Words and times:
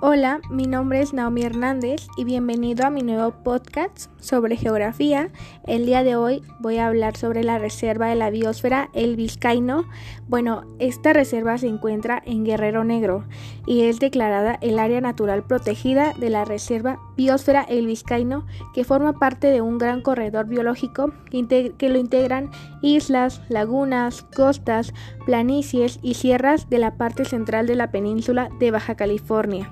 Hola, 0.00 0.40
mi 0.50 0.66
nombre 0.66 1.00
es 1.00 1.12
Naomi 1.12 1.42
Hernández 1.42 2.08
y 2.16 2.24
bienvenido 2.24 2.86
a 2.86 2.90
mi 2.90 3.02
nuevo 3.02 3.30
podcast 3.44 4.10
sobre 4.20 4.56
geografía. 4.56 5.30
El 5.64 5.86
día 5.86 6.02
de 6.02 6.16
hoy 6.16 6.42
voy 6.58 6.78
a 6.78 6.88
hablar 6.88 7.16
sobre 7.16 7.44
la 7.44 7.58
reserva 7.58 8.08
de 8.08 8.16
la 8.16 8.30
biosfera 8.30 8.90
El 8.92 9.14
Vizcaíno. 9.14 9.84
Bueno, 10.26 10.64
esta 10.80 11.12
reserva 11.12 11.56
se 11.58 11.68
encuentra 11.68 12.20
en 12.26 12.44
Guerrero 12.44 12.82
Negro 12.82 13.24
y 13.64 13.82
es 13.82 14.00
declarada 14.00 14.58
el 14.60 14.78
área 14.78 15.00
natural 15.00 15.44
protegida 15.44 16.14
de 16.18 16.30
la 16.30 16.44
reserva 16.44 16.98
Biosfera 17.18 17.62
El 17.62 17.88
Vizcaíno, 17.88 18.46
que 18.72 18.84
forma 18.84 19.18
parte 19.18 19.48
de 19.48 19.60
un 19.60 19.76
gran 19.76 20.02
corredor 20.02 20.46
biológico 20.46 21.12
que 21.28 21.88
lo 21.88 21.98
integran 21.98 22.50
islas, 22.80 23.42
lagunas, 23.48 24.22
costas, 24.22 24.94
planicies 25.26 25.98
y 26.00 26.14
sierras 26.14 26.70
de 26.70 26.78
la 26.78 26.96
parte 26.96 27.24
central 27.24 27.66
de 27.66 27.74
la 27.74 27.90
península 27.90 28.50
de 28.60 28.70
Baja 28.70 28.94
California. 28.94 29.68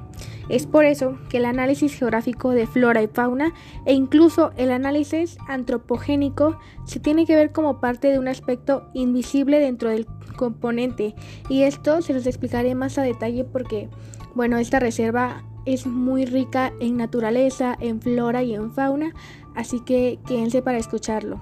Es 0.48 0.66
por 0.66 0.84
eso 0.84 1.18
que 1.28 1.36
el 1.36 1.44
análisis 1.44 1.96
geográfico 1.96 2.50
de 2.50 2.66
flora 2.66 3.00
y 3.00 3.06
fauna 3.06 3.54
e 3.84 3.94
incluso 3.94 4.50
el 4.56 4.72
análisis 4.72 5.38
antropogénico 5.46 6.58
se 6.84 6.98
tiene 6.98 7.26
que 7.26 7.36
ver 7.36 7.52
como 7.52 7.80
parte 7.80 8.10
de 8.10 8.18
un 8.18 8.26
aspecto 8.26 8.88
invisible 8.92 9.60
dentro 9.60 9.90
del 9.90 10.06
componente 10.36 11.14
y 11.48 11.62
esto 11.62 12.02
se 12.02 12.12
los 12.12 12.26
explicaré 12.26 12.74
más 12.74 12.98
a 12.98 13.02
detalle 13.02 13.44
porque 13.44 13.88
bueno, 14.34 14.58
esta 14.58 14.80
reserva 14.80 15.44
es 15.66 15.86
muy 15.86 16.24
rica 16.24 16.72
en 16.80 16.96
naturaleza, 16.96 17.76
en 17.80 18.00
flora 18.00 18.42
y 18.42 18.54
en 18.54 18.72
fauna, 18.72 19.12
así 19.54 19.80
que 19.80 20.18
quédense 20.26 20.62
para 20.62 20.78
escucharlo. 20.78 21.40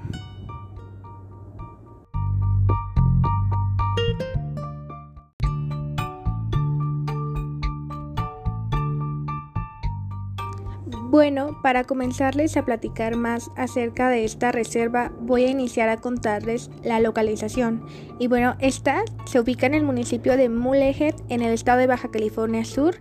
Bueno, 11.15 11.57
para 11.63 11.85
comenzarles 11.85 12.57
a 12.57 12.65
platicar 12.65 13.15
más 13.15 13.53
acerca 13.55 14.09
de 14.09 14.25
esta 14.25 14.51
reserva, 14.51 15.13
voy 15.21 15.45
a 15.45 15.49
iniciar 15.49 15.89
a 15.89 15.99
contarles 15.99 16.73
la 16.83 16.99
localización. 16.99 17.87
Y 18.19 18.27
bueno, 18.27 18.57
esta 18.59 19.05
se 19.25 19.39
ubica 19.39 19.67
en 19.67 19.75
el 19.75 19.85
municipio 19.85 20.37
de 20.37 20.49
Mulegé, 20.49 21.15
en 21.29 21.43
el 21.43 21.53
estado 21.53 21.79
de 21.79 21.87
Baja 21.87 22.11
California 22.11 22.65
Sur. 22.65 22.97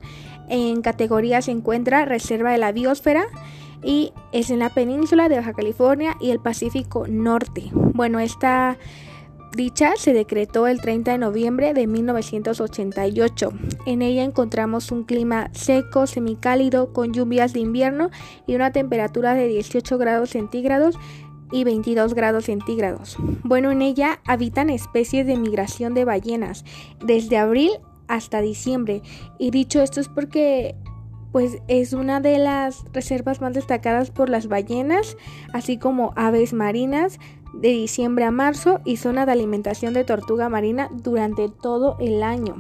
En 0.48 0.84
categoría 0.84 1.42
se 1.42 1.50
encuentra 1.50 2.06
Reserva 2.06 2.52
de 2.52 2.60
la 2.60 2.72
Biosfera 2.72 3.26
y 3.82 4.14
es 4.32 4.52
en 4.52 4.60
la 4.60 4.70
península 4.70 5.28
de 5.28 5.38
Baja 5.38 5.54
California 5.54 6.16
y 6.22 6.30
el 6.30 6.40
Pacífico 6.40 7.08
Norte. 7.08 7.72
Bueno, 7.74 8.20
esta 8.20 8.78
Dicha 9.56 9.94
se 9.98 10.14
decretó 10.14 10.66
el 10.66 10.82
30 10.82 11.12
de 11.12 11.18
noviembre 11.20 11.76
de 11.76 11.86
1988. 11.86 13.52
En 13.86 14.02
ella 14.02 14.24
encontramos 14.24 14.92
un 14.92 15.04
clima 15.04 15.52
seco, 15.54 16.08
semicálido, 16.08 16.92
con 16.92 17.14
lluvias 17.14 17.54
de 17.54 17.60
invierno 17.60 18.10
y 18.48 18.56
una 18.56 18.72
temperatura 18.72 19.36
de 19.36 19.48
18 19.48 20.00
grados 20.00 20.32
centígrados 20.32 20.98
y 21.52 21.66
22 21.66 22.16
grados 22.16 22.46
centígrados. 22.46 23.16
Bueno, 23.44 23.70
en 23.70 23.84
ella 23.84 24.22
habitan 24.26 24.72
especies 24.72 25.28
de 25.28 25.38
migración 25.38 25.94
de 25.94 26.06
ballenas 26.06 26.66
desde 27.06 27.38
abril 27.38 27.70
hasta 28.08 28.42
diciembre. 28.42 29.04
Y 29.38 29.52
dicho 29.52 29.84
esto 29.84 30.02
es 30.02 30.10
porque 30.10 30.76
pues 31.32 31.58
es 31.68 31.94
una 31.94 32.22
de 32.22 32.40
las 32.40 32.86
reservas 32.92 33.42
más 33.42 33.54
destacadas 33.54 34.10
por 34.12 34.30
las 34.30 34.48
ballenas, 34.48 35.18
así 35.52 35.78
como 35.78 36.14
aves 36.16 36.54
marinas, 36.54 37.20
de 37.54 37.70
diciembre 37.70 38.26
a 38.26 38.32
marzo 38.32 38.82
y 38.84 38.98
zona 38.98 39.26
de 39.26 39.32
alimentación 39.32 39.94
de 39.94 40.04
tortuga 40.04 40.50
marina 40.50 40.90
durante 40.92 41.50
todo 41.50 41.98
el 42.00 42.24
año. 42.24 42.56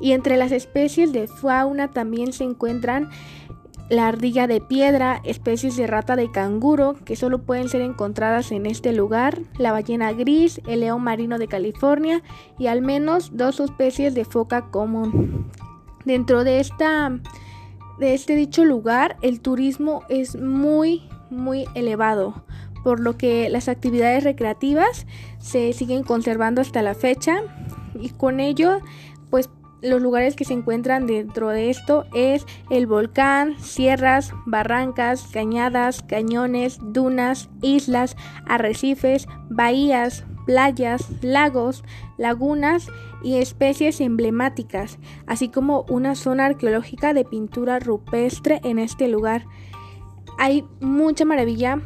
Y 0.00 0.12
entre 0.12 0.36
las 0.36 0.52
especies 0.52 1.12
de 1.12 1.26
fauna 1.26 1.90
también 1.90 2.32
se 2.32 2.44
encuentran 2.44 3.10
la 3.90 4.06
ardilla 4.06 4.46
de 4.46 4.60
piedra, 4.60 5.20
especies 5.24 5.76
de 5.76 5.88
rata 5.88 6.14
de 6.14 6.30
canguro 6.30 6.94
que 7.04 7.16
solo 7.16 7.42
pueden 7.42 7.68
ser 7.68 7.80
encontradas 7.80 8.52
en 8.52 8.66
este 8.66 8.92
lugar, 8.92 9.40
la 9.58 9.72
ballena 9.72 10.12
gris, 10.12 10.60
el 10.68 10.80
león 10.80 11.02
marino 11.02 11.38
de 11.38 11.48
California 11.48 12.22
y 12.56 12.68
al 12.68 12.82
menos 12.82 13.36
dos 13.36 13.58
especies 13.58 14.14
de 14.14 14.24
foca 14.24 14.70
común. 14.70 15.50
Dentro 16.04 16.44
de 16.44 16.60
esta 16.60 17.10
de 17.98 18.14
este 18.14 18.34
dicho 18.34 18.64
lugar, 18.64 19.16
el 19.22 19.40
turismo 19.40 20.04
es 20.08 20.40
muy 20.40 21.02
muy 21.28 21.66
elevado 21.74 22.44
por 22.82 23.00
lo 23.00 23.16
que 23.16 23.48
las 23.48 23.68
actividades 23.68 24.24
recreativas 24.24 25.06
se 25.38 25.72
siguen 25.72 26.02
conservando 26.02 26.60
hasta 26.60 26.82
la 26.82 26.94
fecha 26.94 27.42
y 28.00 28.10
con 28.10 28.40
ello 28.40 28.80
pues 29.30 29.48
los 29.82 30.02
lugares 30.02 30.36
que 30.36 30.44
se 30.44 30.52
encuentran 30.52 31.06
dentro 31.06 31.48
de 31.48 31.70
esto 31.70 32.04
es 32.14 32.44
el 32.68 32.86
volcán, 32.86 33.58
sierras, 33.60 34.32
barrancas, 34.46 35.28
cañadas, 35.32 36.02
cañones, 36.02 36.78
dunas, 36.82 37.48
islas, 37.62 38.16
arrecifes, 38.46 39.26
bahías, 39.48 40.24
playas, 40.44 41.06
lagos, 41.22 41.84
lagunas 42.18 42.88
y 43.22 43.36
especies 43.36 44.00
emblemáticas, 44.00 44.98
así 45.26 45.48
como 45.48 45.86
una 45.88 46.14
zona 46.14 46.46
arqueológica 46.46 47.14
de 47.14 47.24
pintura 47.24 47.78
rupestre 47.78 48.60
en 48.64 48.78
este 48.78 49.08
lugar. 49.08 49.46
Hay 50.38 50.64
mucha 50.80 51.24
maravilla 51.24 51.80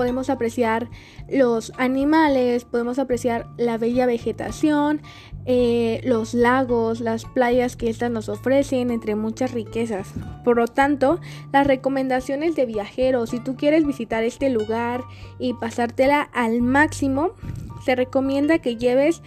podemos 0.00 0.30
apreciar 0.30 0.88
los 1.28 1.74
animales, 1.76 2.64
podemos 2.64 2.98
apreciar 2.98 3.46
la 3.58 3.76
bella 3.76 4.06
vegetación, 4.06 5.02
eh, 5.44 6.00
los 6.04 6.32
lagos, 6.32 7.00
las 7.00 7.26
playas 7.26 7.76
que 7.76 7.90
estas 7.90 8.10
nos 8.10 8.30
ofrecen, 8.30 8.90
entre 8.90 9.14
muchas 9.14 9.52
riquezas. 9.52 10.14
Por 10.42 10.56
lo 10.56 10.68
tanto, 10.68 11.20
las 11.52 11.66
recomendaciones 11.66 12.56
de 12.56 12.64
viajeros, 12.64 13.28
si 13.28 13.40
tú 13.40 13.56
quieres 13.56 13.86
visitar 13.86 14.24
este 14.24 14.48
lugar 14.48 15.04
y 15.38 15.52
pasártela 15.52 16.22
al 16.32 16.62
máximo, 16.62 17.32
se 17.84 17.94
recomienda 17.94 18.60
que 18.60 18.76
lleves 18.76 19.20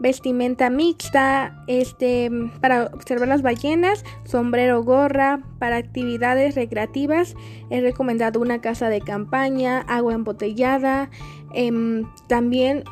vestimenta 0.00 0.70
mixta, 0.70 1.62
este, 1.66 2.30
para 2.60 2.86
observar 2.86 3.28
las 3.28 3.42
ballenas, 3.42 4.04
sombrero, 4.24 4.82
gorra, 4.82 5.42
para 5.58 5.76
actividades 5.76 6.54
recreativas 6.54 7.36
es 7.68 7.82
recomendado 7.82 8.40
una 8.40 8.60
casa 8.60 8.88
de 8.88 9.00
campaña, 9.00 9.80
agua 9.82 10.14
embotellada, 10.14 11.10
em, 11.54 12.04
también 12.28 12.84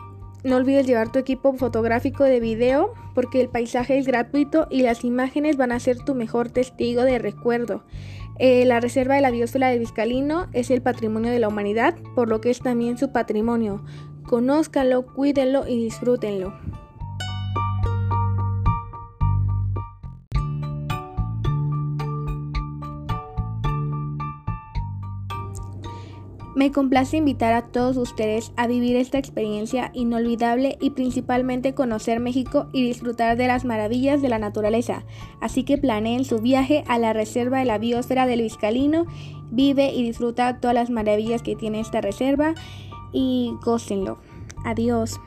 no 0.45 0.57
olvides 0.57 0.87
llevar 0.87 1.11
tu 1.11 1.19
equipo 1.19 1.53
fotográfico 1.55 2.25
de 2.25 2.41
video 2.41 2.95
porque 3.15 3.41
el 3.41 3.49
paisaje 3.49 3.99
es 3.99 4.07
gratuito 4.07 4.69
y 4.71 4.83
las 4.83 5.05
imágenes 5.05 5.57
van 5.57 5.73
a 5.73 5.81
ser 5.81 5.99
tu 5.99 6.15
mejor 6.15 6.51
testigo 6.51 7.03
de 7.03 7.19
recuerdo. 7.19 7.83
Eh, 8.39 8.65
la 8.65 8.79
Reserva 8.79 9.17
de 9.17 9.21
la 9.21 9.33
Biosfera 9.33 9.69
del 9.69 9.81
Vizcalino 9.81 10.47
es 10.53 10.71
el 10.71 10.81
patrimonio 10.81 11.33
de 11.33 11.41
la 11.41 11.49
humanidad, 11.49 11.97
por 12.15 12.29
lo 12.29 12.41
que 12.41 12.51
es 12.51 12.61
también 12.61 12.97
su 12.97 13.11
patrimonio. 13.11 13.83
Conózcanlo, 14.29 15.07
cuídenlo 15.07 15.67
y 15.67 15.83
disfrútenlo. 15.83 16.55
Me 26.59 26.73
complace 26.73 27.17
invitar 27.17 27.53
a 27.53 27.69
todos 27.69 27.97
ustedes 27.97 28.51
a 28.57 28.67
vivir 28.67 28.97
esta 28.97 29.17
experiencia 29.17 29.93
inolvidable 29.95 30.77
y 30.81 30.91
principalmente 30.91 31.73
conocer 31.73 32.19
México 32.19 32.67
y 32.73 32.83
disfrutar 32.83 33.37
de 33.37 33.47
las 33.47 33.65
maravillas 33.65 34.23
de 34.23 34.29
la 34.29 34.41
naturaleza. 34.41 35.05
Así 35.41 35.63
que 35.63 35.79
planeen 35.79 36.25
su 36.25 36.41
viaje 36.41 36.83
a 36.89 36.99
la 36.99 37.13
reserva 37.13 37.61
de 37.61 37.65
la 37.65 37.79
biosfera 37.79 38.27
del 38.27 38.43
Vizcalino, 38.43 39.07
vive 39.53 39.93
y 39.95 40.03
disfruta 40.03 40.59
todas 40.59 40.75
las 40.75 40.91
maravillas 40.91 41.43
que 41.43 41.55
tiene 41.55 41.79
esta 41.79 42.01
reserva 42.01 42.55
y 43.13 43.53
gócenlo. 43.65 44.19
Adiós. 44.65 45.21